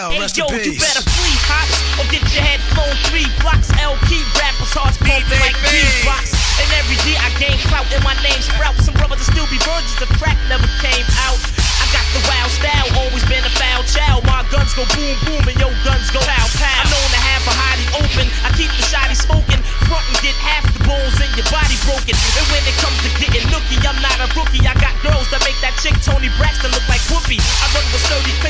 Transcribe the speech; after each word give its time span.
L, 0.00 0.16
hey, 0.16 0.24
yo, 0.32 0.48
you 0.48 0.80
better 0.80 1.04
flee, 1.12 1.36
hops, 1.44 1.76
or 2.00 2.08
get 2.08 2.24
your 2.32 2.40
head 2.40 2.56
flown 2.72 2.96
three 3.12 3.28
blocks. 3.44 3.68
L 3.84 4.00
key 4.08 4.24
rappers, 4.40 4.72
hearts 4.72 4.96
pumping 4.96 5.36
like 5.44 5.52
beatbox. 5.60 6.32
And 6.56 6.68
every 6.80 6.96
year 7.04 7.20
I 7.20 7.28
gain 7.36 7.60
clout 7.68 7.84
and 7.92 8.00
my 8.00 8.16
name 8.24 8.40
sprouts. 8.40 8.88
Some 8.88 8.96
brothers 8.96 9.28
still 9.28 9.44
be 9.52 9.60
virgins 9.60 10.00
if 10.00 10.08
crack 10.16 10.40
never 10.48 10.64
came 10.80 11.04
out. 11.28 11.36
I 11.80 11.84
got 11.92 12.06
the 12.16 12.22
wild 12.32 12.48
style, 12.48 12.88
always 12.96 13.24
been 13.28 13.44
a 13.44 13.52
foul 13.60 13.84
child. 13.84 14.24
My 14.24 14.40
guns 14.48 14.72
go 14.72 14.88
boom 14.96 15.16
boom 15.28 15.44
and 15.44 15.56
your 15.60 15.72
guns 15.84 16.08
go 16.08 16.20
pow 16.24 16.48
pow. 16.56 16.80
I'm 16.80 16.88
known 16.88 17.08
to 17.12 17.20
have 17.20 17.44
a 17.44 17.52
hottie 17.52 17.90
open. 18.00 18.26
I 18.40 18.56
keep 18.56 18.72
the 18.80 18.84
shotty 18.88 19.16
smoking. 19.16 19.60
Front 19.88 20.04
and 20.12 20.20
get 20.20 20.36
half 20.40 20.64
the 20.76 20.80
bones 20.84 21.16
in 21.20 21.28
your 21.36 21.48
body 21.48 21.76
broken. 21.88 22.12
And 22.12 22.46
when 22.52 22.62
it 22.64 22.76
comes 22.80 22.96
to 23.04 23.10
getting 23.20 23.48
nookie, 23.48 23.80
I'm 23.84 23.96
not 24.00 24.16
a 24.20 24.28
rookie. 24.36 24.64
I 24.64 24.76
got 24.76 24.92
girls 25.00 25.28
that 25.32 25.40
make 25.44 25.56
that 25.64 25.72
chick 25.80 25.96
Toni 26.04 26.28
Braxton 26.36 26.59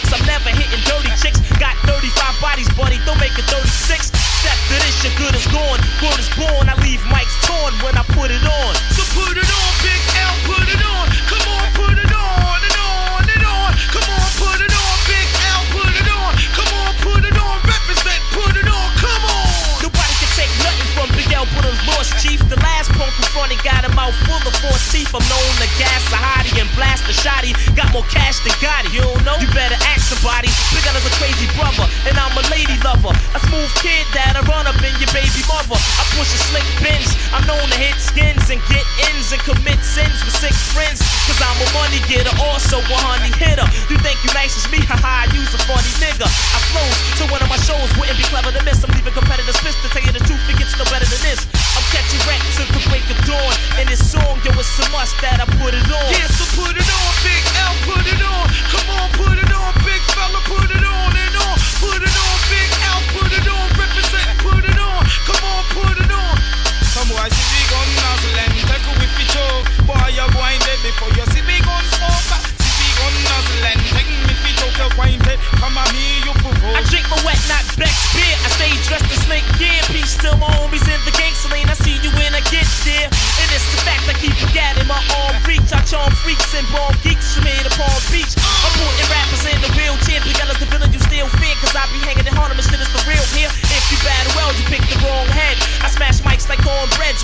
with 0.00 0.10
30 0.10 0.12
clicks, 0.12 0.12
I'm 0.12 0.26
never 0.26 0.50
hitting 0.50 0.82
dirty 0.84 1.12
chicks. 1.20 1.40
Got 1.58 1.76
35 1.84 2.40
bodies, 2.40 2.68
buddy, 2.77 2.96
don't 3.04 3.18
make 3.20 3.36
it 3.36 3.45
36. 3.48 4.10
Step 4.41 4.56
to 4.68 4.77
this, 4.80 4.96
your 5.04 5.14
good 5.20 5.34
is 5.36 5.46
gone. 5.48 5.80
Word 6.00 6.20
is 6.20 6.30
born, 6.36 6.68
I 6.68 6.74
leave 6.80 7.00
mics 7.12 7.36
torn 7.45 7.74
when 7.84 7.96
I 7.96 8.05
put 8.16 8.30
it 8.30 8.41
on. 8.41 8.72
So 8.96 9.05
put 9.12 9.36
it 9.36 9.44
on, 9.44 9.70
Big 9.84 10.00
L, 10.16 10.34
put 10.48 10.64
it 10.64 10.80
on. 10.80 11.05
Come 11.28 11.44
on, 11.44 11.66
put 11.77 11.96
it 11.98 12.12
on 12.12 12.58
and 12.64 12.77
on 12.80 13.24
and 13.28 13.44
on. 13.44 13.70
Come 13.92 14.08
on, 14.08 14.28
put 14.41 14.60
it 14.64 14.72
on, 14.72 14.94
Big 15.05 15.28
L, 15.52 15.62
put 15.77 15.92
it 15.92 16.08
on. 16.08 16.32
Come 16.56 16.72
on, 16.72 16.92
put 17.05 17.22
it 17.24 17.36
on. 17.36 17.56
Represent, 17.69 18.20
put 18.32 18.56
it 18.56 18.69
on. 18.69 18.88
Come 18.96 19.24
on. 19.28 19.84
Nobody 19.84 20.14
can 20.16 20.30
take 20.32 20.52
nothing 20.64 20.88
from 20.96 21.08
Big 21.12 21.28
L, 21.36 21.44
but 21.52 21.69
a 21.69 21.72
lost 21.92 22.16
chief. 22.16 22.41
The 22.48 22.56
last 22.64 22.88
punk 22.96 23.12
who 23.20 23.24
fronted 23.36 23.60
got 23.60 23.84
a 23.84 23.92
mouth 23.92 24.16
full 24.24 24.41
of 24.41 24.56
force 24.64 24.88
teeth. 24.88 25.12
I'm 25.12 25.24
known 25.28 25.52
to 25.60 25.69
gas 25.77 26.00
a 26.08 26.16
hottie 26.16 26.56
and 26.56 26.70
blast 26.72 27.05
a 27.05 27.12
shotty. 27.12 27.52
Got 27.77 27.92
more 27.92 28.08
cash 28.08 28.41
than 28.41 28.56
Gotti. 28.64 28.88
You 28.96 29.05
don't 29.05 29.20
know? 29.28 29.36
You 29.36 29.49
mother. 36.20 36.28
I 36.28 36.28
push 36.28 36.34
a 36.34 36.40
slick 36.52 36.68
Benz. 36.82 37.08
I'm 37.32 37.46
known 37.46 37.64
to 37.64 37.78
hit 37.78 37.96
skins 37.96 38.50
and 38.50 38.60
get 38.68 38.84
ins 39.08 39.32
and 39.32 39.40
commit 39.42 39.80
sins 39.80 40.20
with 40.24 40.36
six 40.36 40.54
friends. 40.72 41.00
Cause 41.24 41.40
I'm 41.40 41.56
a 41.56 41.68
money 41.72 42.00
getter, 42.08 42.32
also 42.42 42.78
a 42.78 42.98
honey 43.00 43.32
hitter. 43.40 43.64
You 43.88 43.96
think 44.02 44.20
you 44.24 44.30
nice 44.34 44.56
as 44.56 44.66
me? 44.70 44.84
Haha, 44.84 45.24
I 45.24 45.32
use 45.32 45.48
a 45.54 45.60
funny 45.64 45.92
nigga. 46.02 46.26
I 46.28 46.58
flows, 46.72 46.96
to 47.20 47.24
one 47.32 47.41
of 47.41 47.48
my 47.48 47.56
shows 47.62 47.88
wouldn't 47.96 48.18
be 48.18 48.26
clever 48.28 48.52
to 48.52 48.62
miss. 48.64 48.82
I'm 48.84 48.92
leaving 48.92 49.14
competitors 49.14 49.56
pissed 49.64 49.80
to 49.80 49.88
tell 49.94 50.04
you 50.04 50.12
the 50.12 50.24
truth, 50.26 50.42
it 50.50 50.58
gets 50.58 50.76
no 50.76 50.84
better 50.91 51.06
than 51.08 51.22
this. 51.24 51.41
I'm 51.76 51.86
catching 51.94 52.20
wreck 52.28 52.42
to 52.58 52.62
the 52.68 52.82
break 52.91 53.06
of 53.08 53.18
dawn. 53.24 53.54
And 53.80 53.88
this 53.88 54.02
song, 54.02 54.41
yo, 54.44 54.52
it's 54.58 54.70
a 54.76 54.86
must 54.92 55.16
that 55.22 55.41
I 55.41 55.46
put 55.56 55.72
it 55.72 55.88
on. 55.88 56.09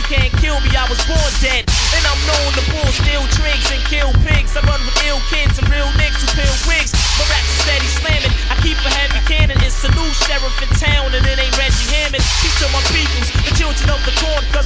Can't 0.06 0.30
kill 0.38 0.58
me, 0.62 0.70
I 0.70 0.86
was 0.86 1.02
born 1.10 1.32
dead. 1.42 1.66
And 1.66 2.02
I'm 2.06 2.20
known 2.30 2.50
to 2.54 2.62
pull 2.70 2.86
steel 2.94 3.26
trigs 3.34 3.66
and 3.74 3.82
kill 3.90 4.10
pigs. 4.22 4.54
I 4.54 4.62
run 4.62 4.78
with 4.86 4.94
ill 5.02 5.18
kids 5.30 5.58
and 5.58 5.66
real 5.66 5.90
niggas 5.98 6.22
who 6.22 6.30
peel 6.38 6.56
wigs. 6.70 6.94
My 7.18 7.26
raps 7.26 7.50
are 7.50 7.62
steady 7.66 7.90
slamming. 7.98 8.34
I 8.46 8.54
keep 8.62 8.78
a 8.86 8.90
heavy 8.94 9.18
cannon. 9.26 9.58
It's 9.66 9.82
a 9.82 9.90
new 9.90 10.10
sheriff 10.26 10.54
in 10.62 10.70
town, 10.78 11.10
and 11.10 11.26
it 11.26 11.38
ain't 11.38 11.56
Reggie 11.58 11.90
Hammond. 11.90 12.22
Teach 12.38 12.58
all 12.62 12.70
my 12.70 12.82
peoples, 12.94 13.28
the 13.50 13.52
children 13.58 13.86
of 13.90 14.00
the 14.06 14.14
corn, 14.22 14.42
cause 14.54 14.65